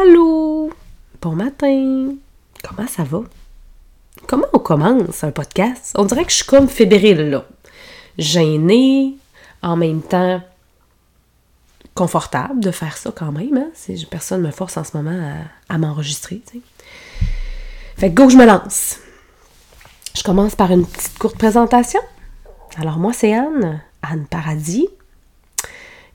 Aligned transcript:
Allô? 0.00 0.70
Bon 1.20 1.32
matin! 1.32 2.14
Comment 2.62 2.88
ça 2.88 3.02
va? 3.02 3.20
Comment 4.26 4.46
on 4.54 4.58
commence 4.58 5.22
un 5.22 5.32
podcast? 5.32 5.94
On 5.98 6.06
dirait 6.06 6.24
que 6.24 6.30
je 6.30 6.36
suis 6.36 6.46
comme 6.46 6.66
fébrile, 6.66 7.28
là. 7.28 7.44
Gênée, 8.16 9.16
en 9.60 9.76
même 9.76 10.00
temps 10.00 10.40
confortable 11.94 12.60
de 12.60 12.70
faire 12.70 12.96
ça 12.96 13.12
quand 13.14 13.32
même. 13.32 13.54
Hein? 13.54 13.94
Personne 14.10 14.40
ne 14.40 14.46
me 14.46 14.52
force 14.52 14.78
en 14.78 14.84
ce 14.84 14.96
moment 14.96 15.42
à, 15.68 15.76
m'enregistrer. 15.78 16.40
Fait 17.98 18.08
que 18.08 18.14
go, 18.14 18.30
je 18.30 18.36
me 18.38 18.46
lance. 18.46 18.98
Je 20.16 20.22
commence 20.22 20.54
par 20.54 20.70
une 20.70 20.86
petite 20.86 21.18
courte 21.18 21.36
présentation. 21.36 22.00
Alors 22.78 22.98
moi, 22.98 23.12
c'est 23.12 23.34
Anne, 23.34 23.82
Anne 24.00 24.24
Paradis. 24.24 24.88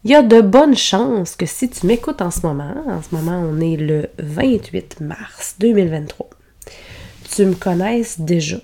Il 0.04 0.11
y 0.11 0.16
a 0.16 0.21
de 0.21 0.41
bonnes 0.41 0.75
chances 0.75 1.36
que 1.36 1.45
si 1.45 1.70
tu 1.70 1.86
m'écoutes 1.86 2.21
en 2.21 2.32
ce 2.32 2.46
moment, 2.46 2.75
en 2.88 3.02
ce 3.02 3.14
moment 3.14 3.39
on 3.39 3.59
est 3.59 3.77
le 3.77 4.09
28 4.20 5.02
mars 5.02 5.55
2023, 5.60 6.29
tu 7.36 7.46
me 7.46 7.55
connaisses 7.55 8.19
déjà. 8.19 8.57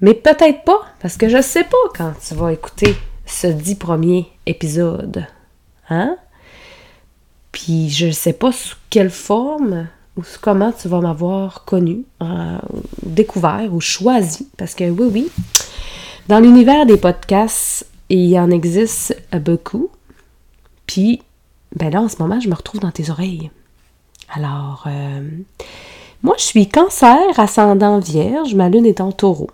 Mais 0.00 0.14
peut-être 0.14 0.62
pas, 0.64 0.82
parce 1.00 1.16
que 1.16 1.28
je 1.28 1.42
sais 1.42 1.64
pas 1.64 1.76
quand 1.96 2.12
tu 2.26 2.34
vas 2.34 2.52
écouter 2.52 2.94
ce 3.26 3.48
dix 3.48 3.74
premier 3.74 4.28
épisode. 4.46 5.26
Hein? 5.90 6.16
Puis 7.50 7.90
je 7.90 8.10
sais 8.10 8.32
pas 8.32 8.52
sous 8.52 8.76
quelle 8.90 9.10
forme 9.10 9.88
ou 10.16 10.22
comment 10.40 10.72
tu 10.72 10.88
vas 10.88 11.00
m'avoir 11.00 11.64
connu, 11.64 12.04
euh, 12.22 12.58
découvert 13.04 13.68
ou 13.72 13.80
choisi. 13.80 14.48
Parce 14.56 14.74
que 14.74 14.84
oui, 14.84 15.08
oui, 15.12 15.30
dans 16.28 16.40
l'univers 16.40 16.86
des 16.86 16.96
podcasts, 16.96 17.86
il 18.08 18.28
y 18.28 18.38
en 18.38 18.50
existe 18.50 19.16
beaucoup. 19.32 19.90
Puis, 20.86 21.22
ben 21.76 21.90
là, 21.90 22.00
en 22.00 22.08
ce 22.08 22.16
moment, 22.18 22.40
je 22.40 22.48
me 22.48 22.54
retrouve 22.54 22.80
dans 22.80 22.90
tes 22.90 23.10
oreilles. 23.10 23.50
Alors, 24.30 24.84
euh, 24.86 25.28
moi, 26.22 26.34
je 26.38 26.44
suis 26.44 26.68
cancer, 26.68 27.38
ascendant 27.38 27.98
vierge, 27.98 28.54
ma 28.54 28.68
lune 28.68 28.86
est 28.86 29.00
en 29.00 29.12
taureau. 29.12 29.50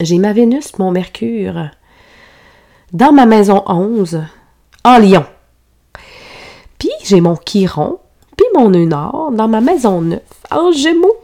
J'ai 0.00 0.18
ma 0.18 0.32
Vénus, 0.32 0.78
mon 0.78 0.92
Mercure, 0.92 1.70
dans 2.92 3.12
ma 3.12 3.26
maison 3.26 3.62
11, 3.66 4.22
en 4.84 4.98
lion. 4.98 5.26
Puis, 6.78 6.90
j'ai 7.04 7.20
mon 7.20 7.36
Chiron, 7.36 7.98
puis 8.36 8.46
mon 8.54 8.70
nœud 8.70 8.88
dans 8.88 9.48
ma 9.48 9.60
maison 9.60 10.00
9, 10.00 10.20
en 10.50 10.72
gémeaux. 10.72 11.16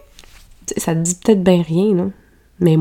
Ça 0.76 0.94
te 0.94 1.00
dit 1.00 1.14
peut-être 1.14 1.42
bien 1.42 1.62
rien, 1.62 1.94
non? 1.94 2.12
Mais 2.60 2.76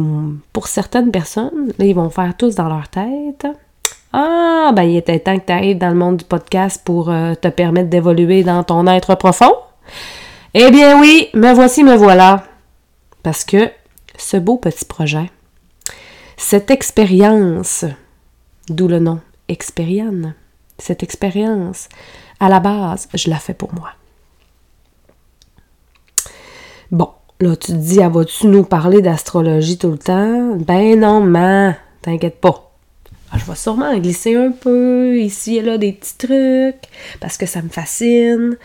pour 0.54 0.68
certaines 0.68 1.12
personnes, 1.12 1.74
ils 1.80 1.96
vont 1.96 2.10
faire 2.10 2.36
tous 2.38 2.56
dans 2.56 2.68
leur 2.68 2.90
tête. 2.90 3.48
Ah, 4.12 4.72
ben 4.76 4.84
il 4.84 4.98
était 4.98 5.20
temps 5.20 5.38
que 5.40 5.46
tu 5.46 5.54
arrives 5.54 5.78
dans 5.78 5.90
le 5.90 5.96
monde 5.96 6.18
du 6.18 6.26
podcast 6.26 6.82
pour 6.84 7.10
euh, 7.10 7.36
te 7.36 7.48
permettre 7.48 7.90
d'évoluer 7.90 8.44
dans 8.44 8.64
ton 8.64 8.88
être 8.88 9.16
profond. 9.16 9.54
Eh 10.54 10.72
bien 10.72 11.00
oui, 11.00 11.30
me 11.34 11.54
voici, 11.54 11.84
me 11.84 11.96
voilà. 11.96 12.44
Parce 13.24 13.46
que 13.46 13.70
ce 14.18 14.38
beau 14.38 14.58
petit 14.58 14.86
projet, 14.86 15.30
cette 16.38 16.72
expérience, 16.72 17.86
d'où 18.68 18.88
le 18.88 19.00
nom 19.00 19.20
Expériane, 19.48 20.36
cette 20.78 21.04
expérience, 21.04 21.88
à 22.40 22.50
la 22.50 22.60
base, 22.60 23.08
je 23.14 23.30
la 23.30 23.38
fais 23.38 23.54
pour 23.54 23.74
moi. 23.74 23.92
Bon, 26.92 27.12
Là, 27.42 27.56
tu 27.56 27.68
te 27.68 27.78
dis, 27.78 28.02
ah, 28.02 28.10
vas-tu 28.10 28.48
nous 28.48 28.66
parler 28.66 29.02
d'astrologie 29.02 29.78
tout 29.78 29.92
le 29.92 29.98
temps? 29.98 30.58
Ben 30.58 31.00
non, 31.00 31.22
man, 31.22 31.74
t'inquiète 32.02 32.42
pas. 32.42 32.74
Ah, 33.32 33.38
je 33.38 33.46
vais 33.46 33.56
sûrement 33.56 33.98
glisser 33.98 34.36
un 34.36 34.52
peu 34.52 35.18
ici 35.18 35.56
et 35.56 35.62
là 35.62 35.78
des 35.78 35.94
petits 35.94 36.18
trucs 36.18 36.92
parce 37.22 37.38
que 37.38 37.46
ça 37.46 37.62
me 37.62 37.70
fascine, 37.70 38.58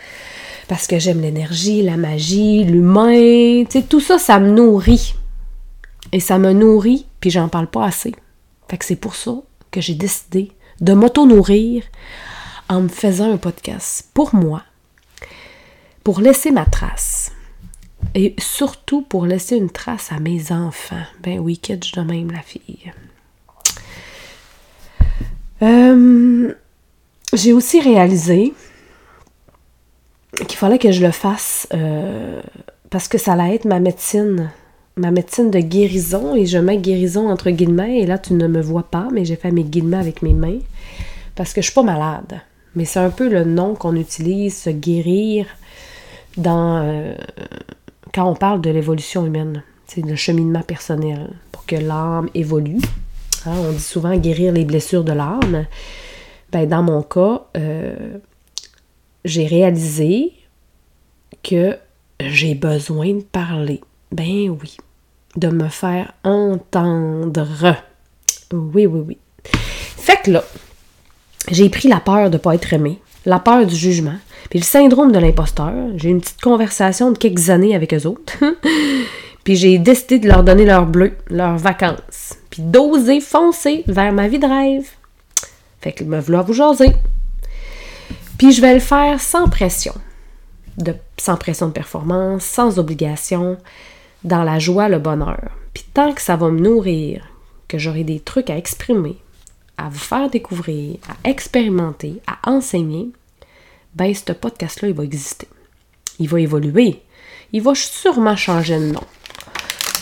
parce 0.67 0.87
que 0.87 0.99
j'aime 0.99 1.21
l'énergie, 1.21 1.83
la 1.83 1.95
magie, 1.95 2.65
l'humain. 2.65 3.63
Tu 3.63 3.79
sais, 3.79 3.83
tout 3.83 4.01
ça, 4.01 4.19
ça 4.19 4.39
me 4.39 4.49
nourrit. 4.49 5.15
Et 6.11 6.19
ça 6.19 6.37
me 6.37 6.51
nourrit, 6.51 7.05
puis 7.21 7.29
j'en 7.29 7.47
parle 7.47 7.67
pas 7.67 7.85
assez. 7.85 8.13
Fait 8.67 8.77
que 8.77 8.83
c'est 8.83 8.97
pour 8.97 9.15
ça 9.15 9.35
que 9.71 9.79
j'ai 9.79 9.95
décidé 9.95 10.51
de 10.81 10.91
m'auto-nourrir 10.91 11.85
en 12.67 12.81
me 12.81 12.89
faisant 12.89 13.31
un 13.31 13.37
podcast 13.37 14.09
pour 14.13 14.35
moi, 14.35 14.63
pour 16.03 16.19
laisser 16.19 16.51
ma 16.51 16.65
trace 16.65 17.31
et 18.15 18.33
surtout 18.39 19.01
pour 19.01 19.25
laisser 19.25 19.57
une 19.57 19.69
trace 19.69 20.11
à 20.11 20.19
mes 20.19 20.51
enfants. 20.51 21.03
Ben 21.21 21.37
oui, 21.39 21.59
je 21.67 21.73
de 21.73 22.01
même 22.01 22.31
la 22.31 22.41
fille. 22.41 22.91
Euh, 25.61 26.53
j'ai 27.33 27.53
aussi 27.53 27.81
réalisé 27.81 28.53
qu'il 30.47 30.57
fallait 30.57 30.79
que 30.79 30.91
je 30.91 31.05
le 31.05 31.11
fasse 31.11 31.67
euh, 31.73 32.41
parce 32.89 33.07
que 33.07 33.17
ça 33.17 33.33
allait 33.33 33.55
être 33.55 33.65
ma 33.65 33.79
médecine, 33.79 34.49
ma 34.95 35.11
médecine 35.11 35.51
de 35.51 35.59
guérison, 35.59 36.35
et 36.35 36.45
je 36.45 36.57
mets 36.57 36.77
guérison 36.77 37.29
entre 37.29 37.51
guillemets, 37.51 37.99
et 37.99 38.05
là 38.05 38.17
tu 38.17 38.33
ne 38.33 38.47
me 38.47 38.61
vois 38.61 38.83
pas, 38.83 39.09
mais 39.11 39.25
j'ai 39.25 39.35
fait 39.35 39.51
mes 39.51 39.63
guillemets 39.63 39.97
avec 39.97 40.21
mes 40.21 40.33
mains, 40.33 40.59
parce 41.35 41.53
que 41.53 41.61
je 41.61 41.65
suis 41.65 41.75
pas 41.75 41.83
malade. 41.83 42.41
Mais 42.75 42.85
c'est 42.85 42.99
un 42.99 43.09
peu 43.09 43.29
le 43.29 43.43
nom 43.45 43.75
qu'on 43.75 43.95
utilise, 43.95 44.57
se 44.57 44.69
guérir, 44.69 45.47
dans, 46.37 46.83
euh, 46.83 47.15
quand 48.15 48.29
on 48.29 48.35
parle 48.35 48.61
de 48.61 48.69
l'évolution 48.69 49.25
humaine, 49.25 49.61
c'est 49.87 50.03
le 50.03 50.15
cheminement 50.15 50.61
personnel 50.61 51.33
pour 51.51 51.65
que 51.65 51.75
l'âme 51.75 52.29
évolue. 52.33 52.79
Hein, 53.45 53.55
on 53.57 53.73
dit 53.73 53.79
souvent 53.79 54.15
guérir 54.15 54.53
les 54.53 54.63
blessures 54.63 55.03
de 55.03 55.11
l'âme. 55.11 55.65
Ben, 56.49 56.65
dans 56.65 56.81
mon 56.81 57.03
cas, 57.03 57.41
euh, 57.57 58.17
j'ai 59.25 59.45
réalisé 59.45 60.31
que 61.43 61.77
j'ai 62.21 62.55
besoin 62.55 63.15
de 63.15 63.21
parler. 63.21 63.81
Ben 64.13 64.49
oui, 64.49 64.77
de 65.35 65.49
me 65.49 65.67
faire 65.67 66.13
entendre. 66.23 67.75
Oui, 68.53 68.85
oui, 68.85 69.01
oui. 69.07 69.17
Fait 69.43 70.21
que 70.23 70.31
là, 70.31 70.43
j'ai 71.51 71.69
pris 71.69 71.89
la 71.89 71.99
peur 71.99 72.29
de 72.29 72.37
ne 72.37 72.41
pas 72.41 72.55
être 72.55 72.71
aimé, 72.71 73.01
la 73.25 73.39
peur 73.39 73.65
du 73.65 73.75
jugement, 73.75 74.15
puis 74.49 74.59
le 74.59 74.65
syndrome 74.65 75.11
de 75.11 75.19
l'imposteur, 75.19 75.73
j'ai 75.95 76.09
une 76.09 76.21
petite 76.21 76.41
conversation 76.41 77.11
de 77.11 77.17
quelques 77.17 77.49
années 77.49 77.75
avec 77.75 77.93
eux 77.93 78.05
autres. 78.05 78.43
puis 79.43 79.55
j'ai 79.55 79.77
décidé 79.77 80.19
de 80.19 80.27
leur 80.27 80.43
donner 80.43 80.65
leur 80.65 80.85
bleu, 80.85 81.13
leurs 81.29 81.57
vacances. 81.57 82.35
Puis 82.49 82.61
d'oser 82.61 83.19
foncer 83.21 83.83
vers 83.87 84.13
ma 84.13 84.27
vie 84.27 84.39
de 84.39 84.47
rêve. 84.47 84.87
Fait 85.81 85.91
que 85.91 86.03
me 86.03 86.19
vouloir 86.19 86.45
vous 86.45 86.53
jaser. 86.53 86.91
Puis 88.37 88.51
je 88.51 88.61
vais 88.61 88.73
le 88.73 88.79
faire 88.79 89.19
sans 89.19 89.49
pression. 89.49 89.93
Sans 91.17 91.37
pression 91.37 91.67
de 91.67 91.73
performance, 91.73 92.43
sans 92.43 92.79
obligation, 92.79 93.57
dans 94.23 94.43
la 94.43 94.59
joie, 94.59 94.89
le 94.89 94.99
bonheur. 94.99 95.51
Puis 95.73 95.85
tant 95.93 96.13
que 96.13 96.21
ça 96.21 96.35
va 96.35 96.49
me 96.49 96.59
nourrir, 96.59 97.25
que 97.67 97.77
j'aurai 97.77 98.03
des 98.03 98.19
trucs 98.19 98.49
à 98.49 98.57
exprimer, 98.57 99.17
à 99.77 99.89
vous 99.89 99.99
faire 99.99 100.29
découvrir, 100.29 100.97
à 101.09 101.29
expérimenter, 101.29 102.21
à 102.27 102.49
enseigner, 102.49 103.09
ben 103.95 104.13
ce 104.13 104.31
podcast-là, 104.31 104.89
il 104.89 104.93
va 104.93 105.03
exister. 105.03 105.47
Il 106.19 106.29
va 106.29 106.39
évoluer. 106.39 107.01
Il 107.53 107.61
va 107.61 107.73
sûrement 107.75 108.35
changer 108.35 108.79
de 108.79 108.91
nom. 108.91 109.03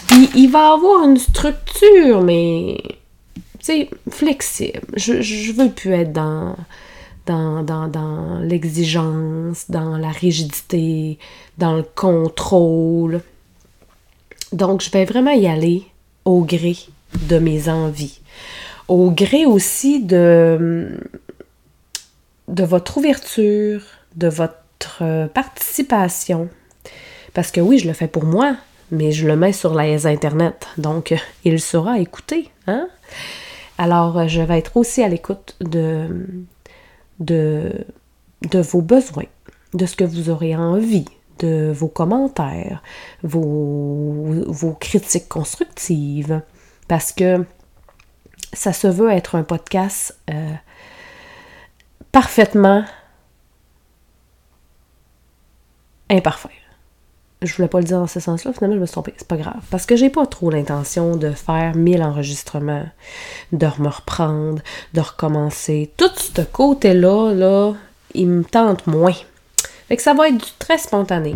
Puis 0.08 0.30
il 0.36 0.50
va 0.50 0.74
avoir 0.74 1.04
une 1.08 1.18
structure, 1.18 2.22
mais 2.22 2.78
sais, 3.64 3.90
flexible. 4.10 4.82
Je, 4.96 5.22
je 5.22 5.52
veux 5.54 5.72
plus 5.72 5.94
être 5.94 6.12
dans, 6.12 6.56
dans, 7.26 7.64
dans, 7.64 7.88
dans 7.88 8.40
l'exigence, 8.40 9.66
dans 9.70 9.98
la 9.98 10.10
rigidité, 10.10 11.18
dans 11.58 11.74
le 11.76 11.84
contrôle. 11.84 13.22
Donc, 14.52 14.82
je 14.82 14.92
vais 14.92 15.06
vraiment 15.06 15.32
y 15.32 15.48
aller 15.48 15.84
au 16.26 16.42
gré 16.42 16.78
de 17.28 17.40
mes 17.40 17.70
envies. 17.70 18.20
Au 18.88 19.12
gré 19.12 19.46
aussi 19.46 20.04
de, 20.04 21.00
de 22.48 22.64
votre 22.64 22.98
ouverture, 22.98 23.82
de 24.16 24.28
votre 24.28 25.28
participation. 25.28 26.50
Parce 27.34 27.52
que 27.52 27.62
oui, 27.62 27.80
je 27.80 27.88
le 27.88 27.94
fais 27.94 28.08
pour 28.08 28.26
moi, 28.26 28.56
mais 28.92 29.12
je 29.12 29.28
le 29.28 29.36
mets 29.36 29.54
sur 29.54 29.76
les 29.76 30.06
Internet, 30.06 30.68
donc 30.78 31.14
il 31.44 31.60
sera 31.60 32.00
écouté. 32.00 32.50
Hein? 32.68 32.88
Alors, 33.78 34.28
je 34.28 34.42
vais 34.42 34.60
être 34.60 34.78
aussi 34.78 35.02
à 35.02 35.08
l'écoute 35.08 35.56
de, 35.60 36.08
vos 37.20 38.82
besoins, 38.82 39.26
de 39.74 39.86
ce 39.86 39.96
que 39.96 40.04
vous 40.04 40.30
aurez 40.30 40.56
envie, 40.56 41.06
de 41.40 41.72
vos 41.74 41.88
commentaires, 41.88 42.84
vos, 43.24 44.46
vos 44.48 44.74
critiques 44.74 45.28
constructives, 45.28 46.42
parce 46.88 47.12
que 47.12 47.44
ça 48.54 48.74
se 48.74 48.88
veut 48.88 49.10
être 49.10 49.36
un 49.36 49.44
podcast 49.44 50.16
euh, 50.30 50.54
parfaitement 52.12 52.84
imparfait. 56.10 56.50
Je 57.42 57.54
voulais 57.56 57.68
pas 57.68 57.80
le 57.80 57.86
dire 57.86 58.00
dans 58.00 58.08
ce 58.08 58.22
sens-là, 58.22 58.54
finalement 58.54 58.76
je 58.76 58.82
me 58.82 58.86
suis 58.86 58.94
trompée, 58.94 59.14
c'est 59.18 59.28
pas 59.28 59.36
grave. 59.36 59.62
Parce 59.70 59.86
que 59.86 59.98
j'ai 59.98 60.10
pas 60.10 60.26
trop 60.26 60.50
l'intention 60.50 61.18
de 61.18 61.32
faire 61.32 61.76
mille 61.76 62.02
enregistrements, 62.02 62.86
de 63.52 63.68
me 63.80 63.90
reprendre, 63.90 64.62
de 64.94 65.02
recommencer. 65.02 65.92
Tout 65.98 66.12
ce 66.16 66.42
côté-là, 66.42 67.34
là, 67.34 67.74
il 68.14 68.28
me 68.28 68.44
tente 68.46 68.88
moins. 68.88 69.16
Fait 69.90 69.98
que 69.98 70.02
ça 70.02 70.14
va 70.14 70.30
être 70.30 70.58
très 70.58 70.78
spontané. 70.78 71.36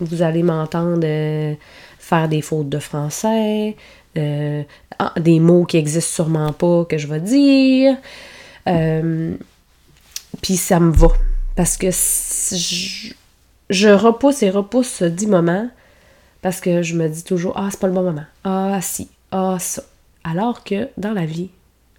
Vous 0.00 0.22
allez 0.22 0.42
m'entendre 0.42 1.04
euh, 1.04 1.54
faire 1.98 2.28
des 2.28 2.42
fautes 2.42 2.68
de 2.68 2.80
français, 2.80 3.76
euh, 4.18 4.62
ah, 4.98 5.12
des 5.18 5.38
mots 5.38 5.64
qui 5.64 5.76
existent 5.76 6.24
sûrement 6.24 6.52
pas 6.52 6.84
que 6.84 6.98
je 6.98 7.06
vais 7.06 7.20
dire. 7.20 7.96
Euh, 8.68 9.36
puis 10.44 10.56
ça 10.58 10.78
me 10.78 10.92
va. 10.92 11.08
Parce 11.56 11.78
que 11.78 11.90
je, 13.70 13.88
repousse 13.88 14.42
et 14.42 14.50
repousse 14.50 14.88
ce 14.88 15.06
dit 15.06 15.26
moment 15.26 15.70
parce 16.42 16.60
que 16.60 16.82
je 16.82 16.94
me 16.96 17.08
dis 17.08 17.24
toujours 17.24 17.54
Ah, 17.56 17.68
c'est 17.70 17.80
pas 17.80 17.86
le 17.86 17.94
bon 17.94 18.02
moment. 18.02 18.26
Ah, 18.44 18.78
si. 18.82 19.08
Ah, 19.30 19.56
ça. 19.58 19.82
Alors 20.22 20.62
que 20.62 20.90
dans 20.98 21.14
la 21.14 21.24
vie, 21.24 21.48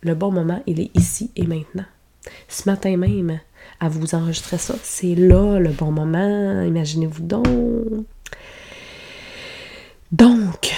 le 0.04 0.14
bon 0.14 0.32
moment, 0.32 0.62
il 0.68 0.80
est 0.80 0.96
ici 0.96 1.32
et 1.36 1.48
maintenant. 1.48 1.86
Ce 2.48 2.70
matin 2.70 2.98
même, 2.98 3.40
à 3.80 3.90
vous 3.90 4.14
enregistrer 4.14 4.60
ça, 4.60 4.76
c'est 4.84 5.16
là 5.16 5.58
le 5.58 5.70
bon 5.70 5.92
moment. 5.92 6.62
Imaginez-vous 6.62 7.24
donc. 7.24 7.48
Donc, 10.12 10.72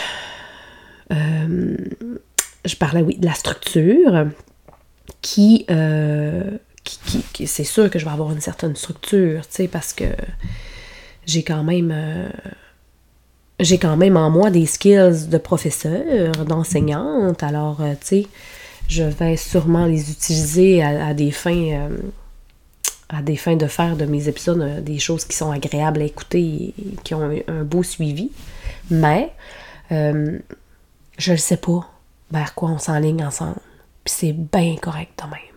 euh, 1.11 1.75
je 2.63 2.75
parlais, 2.77 3.01
oui, 3.01 3.17
de 3.17 3.25
la 3.25 3.33
structure 3.33 4.27
qui, 5.21 5.65
euh, 5.69 6.57
c'est 7.45 7.63
sûr 7.63 7.89
que 7.89 7.99
je 7.99 8.05
vais 8.05 8.11
avoir 8.11 8.31
une 8.31 8.41
certaine 8.41 8.75
structure, 8.75 9.47
tu 9.47 9.67
parce 9.67 9.93
que 9.93 10.05
j'ai 11.25 11.43
quand 11.43 11.63
même... 11.63 11.91
Euh, 11.93 12.29
j'ai 13.59 13.79
quand 13.79 13.97
même 13.97 14.17
en 14.17 14.29
moi 14.29 14.51
des 14.51 14.67
skills 14.67 15.29
de 15.29 15.37
professeur, 15.39 16.45
d'enseignante, 16.45 17.41
alors, 17.41 17.79
tu 18.01 18.05
sais, 18.05 18.27
je 18.87 19.03
vais 19.03 19.35
sûrement 19.35 19.87
les 19.87 20.11
utiliser 20.11 20.83
à, 20.83 21.15
des 21.15 21.31
fins 21.31 21.89
à 23.09 23.23
des 23.23 23.35
fins 23.35 23.55
de 23.55 23.65
faire 23.65 23.95
de 23.95 24.05
mes 24.05 24.27
épisodes 24.27 24.83
des 24.83 24.99
choses 24.99 25.25
qui 25.25 25.35
sont 25.35 25.49
agréables 25.49 26.01
à 26.01 26.05
écouter 26.05 26.75
et 26.77 26.95
qui 27.03 27.15
ont 27.15 27.31
un, 27.47 27.63
beau 27.63 27.81
suivi. 27.81 28.29
Mais 28.91 29.31
je 29.89 31.31
ne 31.31 31.37
sais 31.37 31.57
pas 31.57 31.89
vers 32.31 32.53
quoi 32.53 32.69
on 32.69 32.77
s'enligne 32.77 33.25
ensemble. 33.25 33.59
Puis 34.03 34.13
c'est 34.17 34.33
bien 34.33 34.75
correct 34.77 35.11
quand 35.17 35.27
même. 35.27 35.56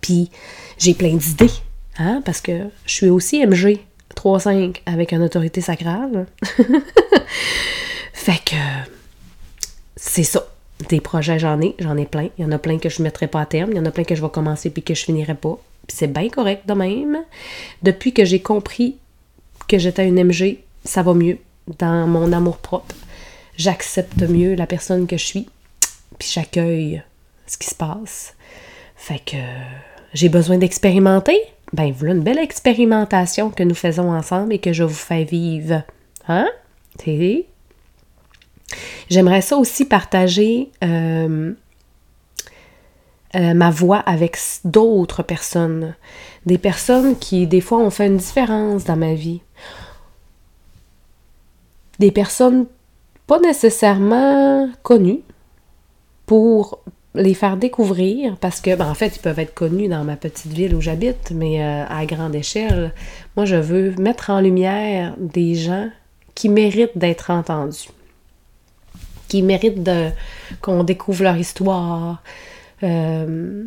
Puis 0.00 0.30
j'ai 0.78 0.94
plein 0.94 1.14
d'idées, 1.14 1.50
hein, 1.98 2.22
parce 2.24 2.40
que 2.40 2.68
je 2.86 2.92
suis 2.92 3.08
aussi 3.08 3.44
MG 3.44 3.78
3-5 4.16 4.82
avec 4.86 5.12
une 5.12 5.22
autorité 5.22 5.60
sacrale. 5.60 6.26
fait 8.12 8.40
que 8.44 8.56
c'est 9.96 10.24
ça. 10.24 10.46
Des 10.88 11.00
projets, 11.00 11.38
j'en 11.38 11.60
ai, 11.60 11.76
j'en 11.78 11.96
ai 11.96 12.04
plein. 12.04 12.28
Il 12.36 12.42
y 12.42 12.44
en 12.44 12.52
a 12.52 12.58
plein 12.58 12.78
que 12.78 12.88
je 12.88 13.00
ne 13.00 13.04
mettrai 13.04 13.28
pas 13.28 13.40
à 13.40 13.46
terme, 13.46 13.70
il 13.70 13.76
y 13.76 13.80
en 13.80 13.86
a 13.86 13.90
plein 13.90 14.04
que 14.04 14.14
je 14.14 14.22
vais 14.22 14.28
commencer 14.28 14.70
puis 14.70 14.82
que 14.82 14.94
je 14.94 15.04
finirai 15.04 15.34
pas. 15.34 15.58
C'est 15.88 16.12
bien 16.12 16.28
correct 16.28 16.66
de 16.66 16.74
même. 16.74 17.18
Depuis 17.82 18.12
que 18.12 18.24
j'ai 18.24 18.40
compris 18.40 18.96
que 19.68 19.78
j'étais 19.78 20.06
une 20.06 20.22
MG, 20.22 20.58
ça 20.84 21.02
va 21.02 21.14
mieux 21.14 21.38
dans 21.78 22.06
mon 22.06 22.32
amour 22.32 22.58
propre 22.58 22.94
j'accepte 23.56 24.22
mieux 24.22 24.54
la 24.54 24.66
personne 24.66 25.06
que 25.06 25.16
je 25.16 25.24
suis, 25.24 25.48
puis 26.18 26.28
j'accueille 26.32 27.02
ce 27.46 27.58
qui 27.58 27.68
se 27.68 27.74
passe. 27.74 28.34
Fait 29.04 29.18
que 29.18 29.36
j'ai 30.14 30.30
besoin 30.30 30.56
d'expérimenter. 30.56 31.36
Ben, 31.74 31.92
voilà 31.92 32.14
une 32.14 32.22
belle 32.22 32.38
expérimentation 32.38 33.50
que 33.50 33.62
nous 33.62 33.74
faisons 33.74 34.10
ensemble 34.10 34.54
et 34.54 34.58
que 34.60 34.72
je 34.72 34.82
vous 34.82 34.94
fais 34.94 35.24
vivre. 35.24 35.82
Hein? 36.26 36.48
J'aimerais 39.10 39.42
ça 39.42 39.58
aussi 39.58 39.84
partager 39.84 40.70
euh, 40.82 41.52
euh, 43.34 43.52
ma 43.52 43.70
voix 43.70 43.98
avec 43.98 44.38
d'autres 44.64 45.22
personnes. 45.22 45.94
Des 46.46 46.56
personnes 46.56 47.18
qui, 47.18 47.46
des 47.46 47.60
fois, 47.60 47.80
ont 47.80 47.90
fait 47.90 48.06
une 48.06 48.16
différence 48.16 48.84
dans 48.84 48.96
ma 48.96 49.12
vie. 49.12 49.42
Des 51.98 52.10
personnes 52.10 52.64
pas 53.26 53.38
nécessairement 53.38 54.70
connus 54.82 55.20
pour 56.24 56.80
les 57.14 57.34
faire 57.34 57.56
découvrir 57.56 58.36
parce 58.36 58.60
que, 58.60 58.74
ben, 58.74 58.88
en 58.88 58.94
fait, 58.94 59.16
ils 59.16 59.20
peuvent 59.20 59.38
être 59.38 59.54
connus 59.54 59.88
dans 59.88 60.04
ma 60.04 60.16
petite 60.16 60.52
ville 60.52 60.74
où 60.74 60.80
j'habite, 60.80 61.32
mais 61.32 61.62
euh, 61.62 61.84
à 61.88 62.06
grande 62.06 62.34
échelle, 62.34 62.92
moi, 63.36 63.44
je 63.44 63.56
veux 63.56 63.94
mettre 63.98 64.30
en 64.30 64.40
lumière 64.40 65.14
des 65.18 65.54
gens 65.54 65.88
qui 66.34 66.48
méritent 66.48 66.98
d'être 66.98 67.30
entendus, 67.30 67.88
qui 69.28 69.42
méritent 69.42 69.88
qu'on 70.60 70.82
découvre 70.82 71.22
leur 71.22 71.36
histoire 71.36 72.22
euh, 72.82 73.64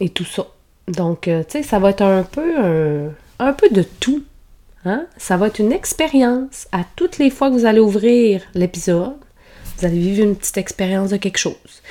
et 0.00 0.10
tout 0.10 0.26
ça. 0.26 0.46
Donc, 0.88 1.28
euh, 1.28 1.42
tu 1.44 1.58
sais, 1.58 1.62
ça 1.62 1.78
va 1.78 1.90
être 1.90 2.02
un 2.02 2.22
peu 2.22 3.10
un 3.38 3.52
peu 3.52 3.68
de 3.70 3.82
tout 3.82 4.22
Hein? 4.84 5.06
Ça 5.16 5.36
va 5.36 5.46
être 5.46 5.58
une 5.58 5.72
expérience. 5.72 6.68
À 6.72 6.82
toutes 6.96 7.18
les 7.18 7.30
fois 7.30 7.48
que 7.48 7.54
vous 7.54 7.66
allez 7.66 7.80
ouvrir 7.80 8.42
l'épisode, 8.54 9.16
vous 9.78 9.86
allez 9.86 9.98
vivre 9.98 10.22
une 10.22 10.36
petite 10.36 10.58
expérience 10.58 11.10
de 11.10 11.16
quelque 11.16 11.38
chose. 11.38 11.82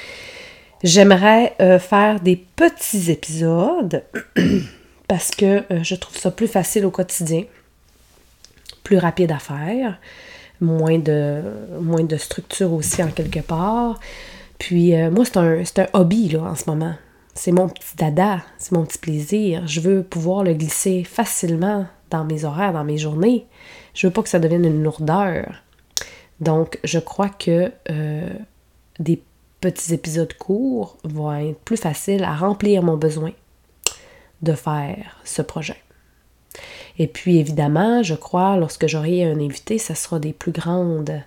J'aimerais 0.83 1.55
euh, 1.61 1.79
faire 1.79 2.19
des 2.19 2.35
petits 2.35 3.09
épisodes 3.09 4.03
parce 5.07 5.31
que 5.31 5.63
euh, 5.71 5.83
je 5.83 5.95
trouve 5.95 6.17
ça 6.17 6.29
plus 6.29 6.47
facile 6.47 6.85
au 6.85 6.91
quotidien, 6.91 7.43
plus 8.83 8.97
rapide 8.97 9.31
à 9.31 9.39
faire, 9.39 9.97
moins 10.59 10.99
de, 10.99 11.41
moins 11.79 12.03
de 12.03 12.17
structure 12.17 12.73
aussi 12.73 13.01
en 13.01 13.11
quelque 13.11 13.39
part. 13.39 13.99
Puis 14.59 14.95
euh, 14.95 15.09
moi, 15.09 15.25
c'est 15.25 15.37
un, 15.37 15.61
un, 15.61 15.87
hobby 15.93 16.29
là, 16.29 16.43
en 16.43 16.55
ce 16.55 16.69
moment. 16.69 16.95
C'est 17.33 17.51
mon 17.51 17.69
petit 17.69 17.95
dada, 17.97 18.41
c'est 18.57 18.73
mon 18.73 18.85
petit 18.85 18.99
plaisir. 18.99 19.65
Je 19.65 19.79
veux 19.79 20.03
pouvoir 20.03 20.43
le 20.43 20.53
glisser 20.53 21.03
facilement 21.03 21.87
dans 22.09 22.25
mes 22.25 22.45
horaires, 22.45 22.73
dans 22.73 22.83
mes 22.83 22.97
journées. 22.97 23.45
Je 23.93 24.07
veux 24.07 24.13
pas 24.13 24.21
que 24.21 24.29
ça 24.29 24.39
devienne 24.39 24.65
une 24.65 24.83
lourdeur. 24.83 25.63
Donc, 26.39 26.79
je 26.83 26.99
crois 26.99 27.29
que 27.29 27.71
euh, 27.89 28.29
des 28.99 29.21
petits 29.63 29.93
épisodes 29.93 30.33
courts 30.33 30.97
vont 31.05 31.33
être 31.33 31.59
plus 31.59 31.77
faciles 31.77 32.25
à 32.25 32.35
remplir 32.35 32.83
mon 32.83 32.97
besoin 32.97 33.31
de 34.41 34.51
faire 34.51 35.21
ce 35.23 35.41
projet. 35.41 35.77
Et 36.99 37.07
puis, 37.07 37.37
évidemment, 37.37 38.03
je 38.03 38.13
crois, 38.13 38.57
lorsque 38.57 38.87
j'aurai 38.87 39.23
un 39.23 39.39
invité, 39.39 39.77
ça 39.77 39.95
sera 39.95 40.19
des 40.19 40.33
plus 40.33 40.51
grandes, 40.51 41.21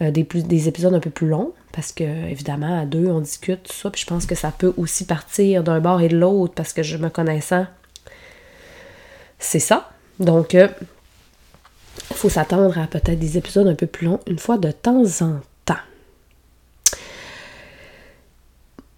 euh, 0.00 0.10
des, 0.10 0.68
épisodes 0.68 0.94
un 0.94 1.00
peu 1.00 1.10
plus 1.10 1.28
longs, 1.28 1.52
parce 1.70 1.92
que, 1.92 2.02
évidemment, 2.02 2.80
à 2.80 2.86
deux, 2.86 3.08
on 3.08 3.20
discute, 3.20 3.64
tout 3.64 3.74
ça, 3.74 3.90
puis 3.90 4.00
je 4.00 4.06
pense 4.06 4.24
que 4.24 4.34
ça 4.34 4.50
peut 4.50 4.72
aussi 4.78 5.04
partir 5.04 5.62
d'un 5.62 5.80
bord 5.80 6.00
et 6.00 6.08
de 6.08 6.16
l'autre, 6.16 6.54
parce 6.54 6.72
que 6.72 6.82
je 6.82 6.96
me 6.96 7.10
connaissant, 7.10 7.66
c'est 9.38 9.60
ça. 9.60 9.90
Donc, 10.18 10.54
il 10.54 10.60
euh, 10.60 10.68
faut 12.14 12.30
s'attendre 12.30 12.78
à 12.78 12.86
peut-être 12.86 13.18
des 13.18 13.36
épisodes 13.36 13.68
un 13.68 13.74
peu 13.74 13.86
plus 13.86 14.06
longs 14.06 14.20
une 14.26 14.38
fois 14.38 14.56
de 14.56 14.70
temps 14.72 15.04
en 15.20 15.40
temps. 15.66 15.76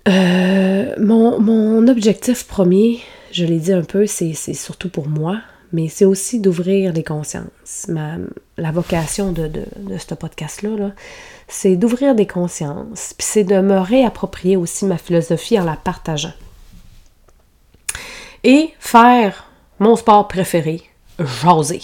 Euh, 0.08 0.94
mon, 0.98 1.86
objectif 1.88 2.46
premier, 2.46 3.00
je 3.30 3.44
l'ai 3.44 3.58
dit 3.58 3.72
un 3.72 3.82
peu, 3.82 4.06
c'est 4.06 4.34
surtout 4.34 4.88
pour 4.88 5.08
moi, 5.08 5.40
mais 5.72 5.88
c'est 5.88 6.04
aussi 6.04 6.40
d'ouvrir 6.40 6.92
les 6.92 7.04
consciences. 7.04 7.86
la 7.88 8.72
vocation 8.72 9.32
de, 9.32 9.50
ce 9.98 10.14
podcast-là, 10.14 10.92
c'est 11.48 11.76
d'ouvrir 11.76 12.14
des 12.14 12.26
consciences, 12.26 13.14
puis 13.16 13.26
c'est 13.26 13.44
de 13.44 13.60
me 13.60 13.78
réapproprier 13.78 14.56
aussi 14.56 14.84
ma 14.86 14.98
philosophie 14.98 15.58
en 15.58 15.64
la 15.64 15.76
partageant. 15.76 16.32
Et 18.44 18.70
faire 18.80 19.48
mon 19.78 19.94
sport 19.94 20.26
préféré, 20.26 20.82
jaser. 21.18 21.82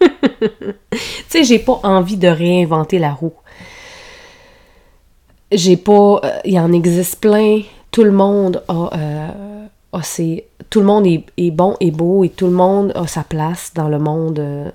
tu 0.00 0.06
sais, 1.28 1.44
j'ai 1.44 1.58
pas 1.58 1.80
envie 1.84 2.16
de 2.16 2.28
réinventer 2.28 2.98
la 2.98 3.12
roue. 3.12 3.34
J'ai 5.52 5.76
pas. 5.76 6.20
Euh, 6.24 6.40
il 6.44 6.52
y 6.52 6.60
en 6.60 6.72
existe 6.72 7.20
plein. 7.20 7.62
Tout 7.90 8.04
le 8.04 8.12
monde 8.12 8.62
a, 8.68 8.90
euh, 8.94 10.38
Tout 10.70 10.80
le 10.80 10.86
monde 10.86 11.06
est, 11.06 11.50
bon 11.50 11.76
et 11.80 11.90
beau 11.90 12.22
et 12.24 12.28
tout 12.28 12.46
le 12.46 12.52
monde 12.52 12.92
a 12.94 13.06
sa 13.06 13.24
place 13.24 13.72
dans 13.74 13.88
le 13.88 13.98
monde 13.98 14.38
euh, 14.38 14.70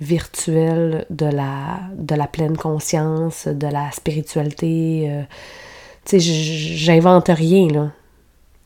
virtuel 0.00 1.06
de 1.10 1.26
la, 1.26 1.80
de 1.96 2.14
la 2.14 2.26
pleine 2.26 2.56
conscience, 2.56 3.46
de 3.46 3.68
la 3.68 3.90
spiritualité. 3.92 5.24
tu 6.04 6.18
sais, 6.18 6.20
j'invente 6.20 7.28
rien, 7.28 7.68
là. 7.68 7.90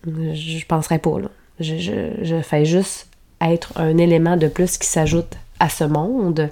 Je 0.06 0.64
penserais 0.66 0.98
pas, 0.98 1.20
là. 1.20 1.28
Je, 1.60 1.76
je 2.22 2.40
fais 2.40 2.64
juste 2.64 3.08
être 3.42 3.72
un 3.76 3.98
élément 3.98 4.38
de 4.38 4.48
plus 4.48 4.78
qui 4.78 4.88
s'ajoute 4.88 5.36
à 5.58 5.68
ce 5.68 5.84
monde. 5.84 6.48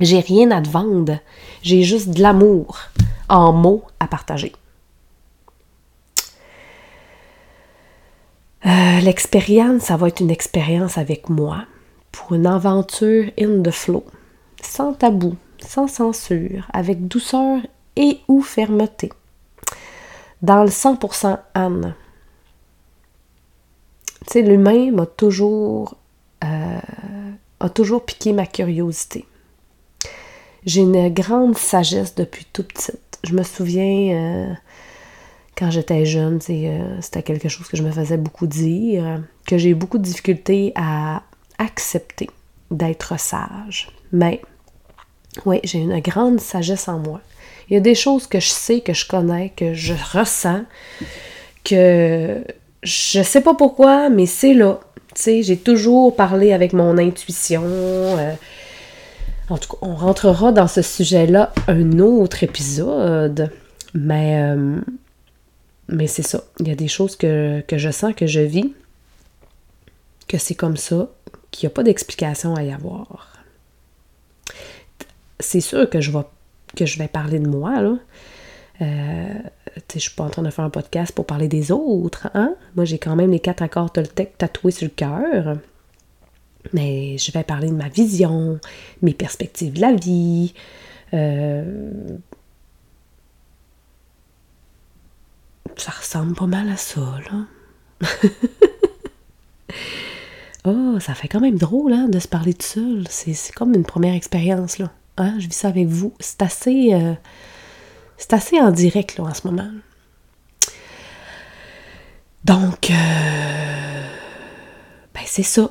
J'ai 0.00 0.20
rien 0.20 0.50
à 0.52 0.62
te 0.62 0.70
vendre. 0.70 1.18
J'ai 1.62 1.82
juste 1.82 2.08
de 2.08 2.22
l'amour 2.22 2.78
en 3.30 3.52
mots 3.52 3.84
à 3.98 4.06
partager. 4.06 4.52
Euh, 8.66 9.00
l'expérience, 9.00 9.84
ça 9.84 9.96
va 9.96 10.08
être 10.08 10.20
une 10.20 10.30
expérience 10.30 10.98
avec 10.98 11.30
moi 11.30 11.64
pour 12.12 12.34
une 12.34 12.46
aventure 12.46 13.30
in 13.38 13.62
the 13.62 13.70
flow, 13.70 14.04
sans 14.62 14.92
tabou, 14.92 15.36
sans 15.66 15.88
censure, 15.88 16.66
avec 16.72 17.08
douceur 17.08 17.60
et 17.96 18.20
ou 18.28 18.42
fermeté. 18.42 19.10
Dans 20.42 20.62
le 20.62 20.70
100% 20.70 21.38
Anne. 21.54 21.94
Tu 24.26 24.32
sais, 24.32 24.42
l'humain 24.42 24.90
m'a 24.90 25.06
toujours. 25.06 25.96
Euh, 26.44 26.80
a 27.60 27.68
toujours 27.68 28.04
piqué 28.04 28.32
ma 28.32 28.46
curiosité. 28.46 29.26
J'ai 30.64 30.80
une 30.80 31.12
grande 31.12 31.56
sagesse 31.56 32.14
depuis 32.14 32.46
tout 32.52 32.64
petite. 32.64 33.09
Je 33.24 33.34
me 33.34 33.42
souviens. 33.42 34.14
Euh, 34.14 34.54
quand 35.60 35.70
j'étais 35.70 36.06
jeune, 36.06 36.40
euh, 36.48 36.96
c'était 37.02 37.22
quelque 37.22 37.50
chose 37.50 37.68
que 37.68 37.76
je 37.76 37.82
me 37.82 37.90
faisais 37.90 38.16
beaucoup 38.16 38.46
dire, 38.46 39.22
que 39.46 39.58
j'ai 39.58 39.74
beaucoup 39.74 39.98
de 39.98 40.02
difficultés 40.02 40.72
à 40.74 41.22
accepter 41.58 42.30
d'être 42.70 43.20
sage. 43.20 43.90
Mais 44.10 44.40
oui, 45.44 45.60
j'ai 45.64 45.78
une 45.78 46.00
grande 46.00 46.40
sagesse 46.40 46.88
en 46.88 46.98
moi. 46.98 47.20
Il 47.68 47.74
y 47.74 47.76
a 47.76 47.80
des 47.80 47.94
choses 47.94 48.26
que 48.26 48.40
je 48.40 48.48
sais, 48.48 48.80
que 48.80 48.94
je 48.94 49.06
connais, 49.06 49.50
que 49.50 49.74
je 49.74 49.92
ressens, 50.14 50.62
que 51.62 52.42
je 52.82 53.22
sais 53.22 53.42
pas 53.42 53.54
pourquoi, 53.54 54.08
mais 54.08 54.24
c'est 54.24 54.54
là. 54.54 54.80
Tu 55.14 55.22
sais, 55.22 55.42
j'ai 55.42 55.58
toujours 55.58 56.16
parlé 56.16 56.54
avec 56.54 56.72
mon 56.72 56.96
intuition. 56.96 57.64
Euh, 57.64 58.32
en 59.50 59.58
tout 59.58 59.68
cas, 59.68 59.78
on 59.82 59.94
rentrera 59.94 60.52
dans 60.52 60.68
ce 60.68 60.82
sujet-là 60.82 61.52
un 61.68 61.98
autre 61.98 62.42
épisode. 62.42 63.50
Mais, 63.94 64.40
euh, 64.42 64.80
mais 65.88 66.06
c'est 66.06 66.22
ça. 66.22 66.44
Il 66.60 66.68
y 66.68 66.70
a 66.70 66.76
des 66.76 66.88
choses 66.88 67.16
que, 67.16 67.60
que 67.66 67.76
je 67.76 67.90
sens, 67.90 68.14
que 68.14 68.26
je 68.26 68.40
vis, 68.40 68.72
que 70.28 70.38
c'est 70.38 70.54
comme 70.54 70.76
ça, 70.76 71.08
qu'il 71.50 71.66
n'y 71.66 71.72
a 71.72 71.74
pas 71.74 71.82
d'explication 71.82 72.54
à 72.54 72.62
y 72.62 72.72
avoir. 72.72 73.32
C'est 75.40 75.60
sûr 75.60 75.90
que 75.90 76.00
je 76.00 76.12
vais, 76.12 76.24
que 76.76 76.86
je 76.86 76.98
vais 76.98 77.08
parler 77.08 77.40
de 77.40 77.48
moi, 77.48 77.80
là. 77.80 77.96
Euh, 78.82 79.34
je 79.92 79.98
suis 79.98 80.14
pas 80.14 80.24
en 80.24 80.30
train 80.30 80.42
de 80.42 80.50
faire 80.50 80.64
un 80.64 80.70
podcast 80.70 81.12
pour 81.12 81.26
parler 81.26 81.48
des 81.48 81.70
autres, 81.70 82.28
hein? 82.32 82.54
Moi, 82.76 82.84
j'ai 82.86 82.98
quand 82.98 83.14
même 83.14 83.30
les 83.30 83.40
quatre 83.40 83.62
accords 83.62 83.92
Toltec 83.92 84.38
tatoués 84.38 84.70
sur 84.70 84.86
le 84.86 84.90
cœur. 84.90 85.58
Mais 86.72 87.18
je 87.18 87.32
vais 87.32 87.42
parler 87.42 87.68
de 87.68 87.74
ma 87.74 87.88
vision, 87.88 88.60
mes 89.02 89.14
perspectives 89.14 89.72
de 89.72 89.80
la 89.80 89.92
vie. 89.92 90.54
Euh, 91.14 92.18
ça 95.76 95.90
ressemble 95.92 96.34
pas 96.34 96.46
mal 96.46 96.68
à 96.68 96.76
ça, 96.76 97.00
là. 97.30 97.46
oh, 100.64 101.00
ça 101.00 101.14
fait 101.14 101.28
quand 101.28 101.40
même 101.40 101.58
drôle, 101.58 101.92
hein, 101.92 102.08
de 102.08 102.18
se 102.18 102.28
parler 102.28 102.54
tout 102.54 102.66
seul. 102.66 103.04
C'est 103.08 103.52
comme 103.52 103.74
une 103.74 103.84
première 103.84 104.14
expérience, 104.14 104.78
là. 104.78 104.90
Hein? 105.16 105.34
Je 105.38 105.46
vis 105.46 105.56
ça 105.56 105.68
avec 105.68 105.86
vous. 105.88 106.14
C'est 106.20 106.42
assez... 106.42 106.94
Euh, 106.94 107.14
c'est 108.16 108.34
assez 108.34 108.60
en 108.60 108.70
direct, 108.70 109.16
là, 109.16 109.24
en 109.24 109.34
ce 109.34 109.46
moment. 109.46 109.70
Donc, 112.44 112.90
euh, 112.90 114.06
ben 115.14 115.22
c'est 115.24 115.42
ça. 115.42 115.70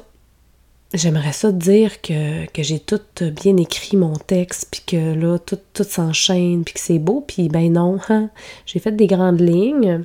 J'aimerais 0.94 1.34
ça 1.34 1.52
dire 1.52 2.02
que, 2.02 2.48
j'ai 2.58 2.80
tout 2.80 3.00
bien 3.22 3.58
écrit 3.58 3.96
mon 3.96 4.16
texte, 4.16 4.70
puis 4.72 4.82
que 4.88 5.14
là, 5.14 5.38
tout, 5.38 5.60
tout 5.74 5.84
s'enchaîne, 5.84 6.64
puis 6.64 6.74
que 6.74 6.80
c'est 6.80 6.98
beau, 6.98 7.24
puis 7.28 7.48
ben 7.48 7.72
non, 7.72 8.00
hein. 8.10 8.30
j'ai 8.66 8.80
fait 8.80 8.92
des 8.92 9.06
grandes 9.06 9.40
lignes. 9.40 10.04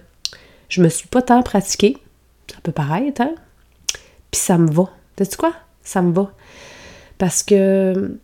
Je 0.69 0.83
me 0.83 0.89
suis 0.91 1.09
pas 1.09 1.23
tant 1.23 1.43
pratiquée, 1.43 1.97
ça 2.53 2.59
peut 2.63 2.73
paraître, 2.73 3.23
hein? 3.23 3.35
Puis 4.31 4.41
ça 4.41 4.59
me 4.59 4.71
va. 4.71 4.91
Sais-tu 5.17 5.37
quoi? 5.37 5.55
Ça 5.83 6.03
me 6.03 6.13
va. 6.13 6.33
Parce 7.17 7.43
que 7.43 8.19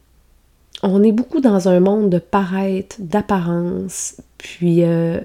on 0.83 1.03
est 1.03 1.13
beaucoup 1.13 1.41
dans 1.41 1.69
un 1.69 1.81
monde 1.81 2.11
de 2.11 2.19
paraître, 2.19 2.97
d'apparence, 2.99 4.17
puis 4.39 4.83
euh, 4.83 5.21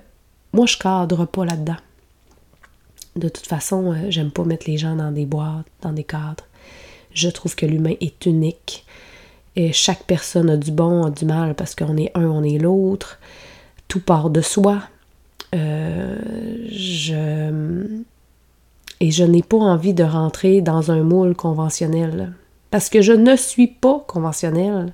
moi 0.54 0.66
je 0.66 0.78
cadre 0.78 1.26
pas 1.26 1.46
là-dedans. 1.46 1.78
De 3.16 3.30
toute 3.30 3.48
façon, 3.48 3.94
euh, 3.94 4.10
j'aime 4.10 4.32
pas 4.32 4.44
mettre 4.44 4.70
les 4.70 4.78
gens 4.78 4.96
dans 4.96 5.12
des 5.12 5.26
boîtes, 5.26 5.66
dans 5.82 5.94
des 5.94 6.04
cadres. 6.04 6.46
Je 7.16 7.30
trouve 7.30 7.56
que 7.56 7.66
l'humain 7.66 7.96
est 8.02 8.26
unique. 8.28 8.86
Et 9.56 9.72
chaque 9.72 10.04
personne 10.04 10.50
a 10.50 10.58
du 10.58 10.72
bon, 10.72 11.06
a 11.06 11.10
du 11.10 11.26
mal, 11.26 11.56
parce 11.56 11.74
qu'on 11.76 11.98
est 11.98 12.12
un, 12.14 12.26
on 12.26 12.44
est 12.44 12.58
l'autre. 12.58 13.20
Tout 13.88 14.02
part 14.02 14.30
de 14.30 14.42
soi. 14.42 14.82
Euh, 15.56 16.18
je... 16.70 18.02
Et 19.00 19.12
je 19.12 19.24
n'ai 19.24 19.44
pas 19.44 19.58
envie 19.58 19.94
de 19.94 20.04
rentrer 20.04 20.62
dans 20.62 20.92
un 20.92 21.04
moule 21.04 21.36
conventionnel. 21.36 22.34
Parce 22.70 22.90
que 22.90 23.02
je 23.02 23.14
ne 23.14 23.36
suis 23.38 23.68
pas 23.68 24.04
conventionnelle. 24.08 24.94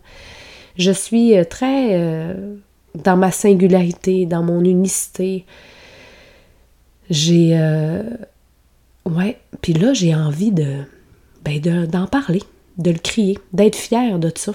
Je 0.78 0.92
suis 0.92 1.36
euh, 1.36 1.44
très 1.44 2.00
euh, 2.00 2.56
dans 3.04 3.18
ma 3.18 3.32
singularité, 3.32 4.28
dans 4.28 4.44
mon 4.44 4.64
unicité. 4.64 5.46
J'ai. 7.10 7.60
Ouais. 9.06 9.40
Puis 9.62 9.74
là, 9.74 9.94
j'ai 9.94 10.14
envie 10.14 10.52
de. 10.52 10.84
Ben, 11.42 11.60
d'en 11.88 12.08
parler, 12.08 12.44
de 12.78 12.92
le 12.92 13.00
crier, 13.00 13.40
d'être 13.54 13.76
fière 13.76 14.20
de 14.20 14.32
ça. 14.36 14.54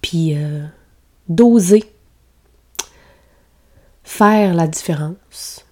Puis 0.00 0.36
d'oser 1.28 1.84
faire 4.02 4.54
la 4.54 4.68
différence 4.68 5.64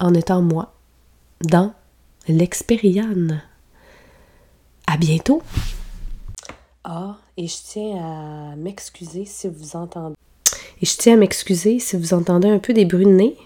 en 0.00 0.14
étant 0.14 0.42
moi 0.42 0.74
dans 1.42 1.72
l'expérience. 2.26 3.32
À 4.86 4.96
bientôt! 4.96 5.42
Ah, 6.84 7.16
et 7.36 7.46
je 7.46 7.56
tiens 7.64 7.96
à 7.96 8.56
m'excuser 8.56 9.24
si 9.24 9.48
vous 9.48 9.76
entendez. 9.76 10.16
Et 10.80 10.86
je 10.86 10.96
tiens 10.96 11.14
à 11.14 11.16
m'excuser 11.16 11.78
si 11.78 11.96
vous 11.96 12.12
entendez 12.14 12.48
un 12.48 12.58
peu 12.58 12.72
des 12.72 12.84
bruits 12.84 13.06
de 13.06 13.10
nez. 13.10 13.36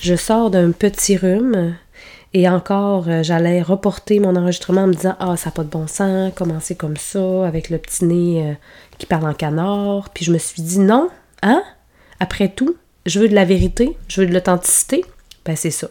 Je 0.00 0.14
sors 0.14 0.50
d'un 0.50 0.70
petit 0.70 1.16
rhume 1.16 1.76
et 2.34 2.48
encore, 2.48 3.08
euh, 3.08 3.22
j'allais 3.22 3.62
reporter 3.62 4.20
mon 4.20 4.36
enregistrement 4.36 4.82
en 4.82 4.86
me 4.88 4.94
disant 4.94 5.16
Ah, 5.18 5.36
ça 5.36 5.46
n'a 5.46 5.52
pas 5.52 5.64
de 5.64 5.70
bon 5.70 5.86
sens, 5.86 6.32
commencer 6.34 6.76
comme 6.76 6.96
ça, 6.96 7.46
avec 7.46 7.70
le 7.70 7.78
petit 7.78 8.04
nez 8.04 8.46
euh, 8.46 8.54
qui 8.98 9.06
parle 9.06 9.28
en 9.28 9.34
canard. 9.34 10.10
Puis 10.10 10.24
je 10.24 10.32
me 10.32 10.38
suis 10.38 10.62
dit 10.62 10.78
Non, 10.78 11.08
hein? 11.42 11.62
Après 12.20 12.48
tout, 12.48 12.76
je 13.06 13.20
veux 13.20 13.28
de 13.28 13.34
la 13.34 13.44
vérité, 13.44 13.96
je 14.08 14.20
veux 14.20 14.26
de 14.26 14.34
l'authenticité. 14.34 15.04
Ben, 15.46 15.56
c'est 15.56 15.70
ça. 15.70 15.88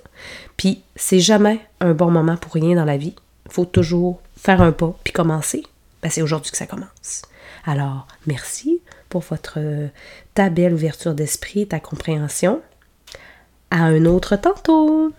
Puis 0.58 0.84
c'est 0.96 1.20
jamais 1.20 1.60
un 1.80 1.94
bon 1.94 2.12
moment 2.12 2.38
pour 2.38 2.54
rien 2.54 2.76
dans 2.76 2.86
la 2.86 2.98
vie. 2.98 3.16
Il 3.48 3.52
faut 3.52 3.66
toujours 3.66 4.22
faire 4.36 4.62
un 4.62 4.72
pas 4.72 4.96
puis 5.04 5.14
commencer. 5.14 5.64
Ben, 6.04 6.12
c'est 6.12 6.22
aujourd'hui 6.22 6.52
que 6.52 6.58
ça 6.58 6.68
commence. 6.68 7.24
Alors, 7.66 8.08
merci 8.28 8.82
pour 9.10 9.22
votre 9.22 9.58
ta 10.36 10.50
belle 10.50 10.74
ouverture 10.74 11.16
d'esprit, 11.16 11.68
ta 11.68 11.80
compréhension. 11.80 12.62
À 13.72 13.86
un 13.86 14.06
autre 14.06 14.36
tantôt! 14.36 15.12